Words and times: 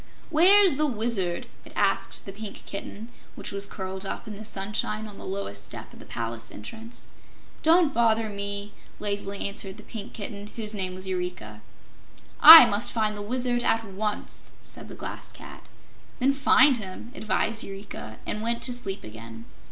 "Where's 0.31 0.77
the 0.77 0.87
Wizard?" 0.87 1.45
it 1.63 1.71
asked 1.75 2.25
the 2.25 2.31
Pink 2.31 2.65
Kitten, 2.65 3.09
which 3.35 3.51
was 3.51 3.67
curled 3.67 4.03
up 4.03 4.27
in 4.27 4.35
the 4.35 4.43
sunshine 4.43 5.05
on 5.05 5.19
the 5.19 5.27
lowest 5.27 5.63
step 5.63 5.93
of 5.93 5.99
the 5.99 6.05
palace 6.07 6.49
entrance. 6.49 7.09
"Don't 7.61 7.93
bother 7.93 8.27
me," 8.27 8.73
lazily 8.99 9.47
answered 9.47 9.77
the 9.77 9.83
Pink 9.83 10.13
Kitten, 10.13 10.47
whose 10.55 10.73
name 10.73 10.95
was 10.95 11.05
Eureka. 11.05 11.61
"I 12.39 12.65
must 12.65 12.91
find 12.91 13.15
the 13.15 13.21
Wizard 13.21 13.61
at 13.61 13.85
once!" 13.85 14.53
said 14.63 14.87
the 14.87 14.95
Glass 14.95 15.31
Cat. 15.31 15.67
"Then 16.17 16.33
find 16.33 16.77
him," 16.77 17.11
advised 17.13 17.61
Eureka, 17.63 18.17
and 18.25 18.41
went 18.41 18.63
to 18.63 18.73
sleep 18.73 19.03
again. 19.03 19.45